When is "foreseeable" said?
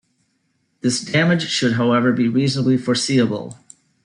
2.75-3.59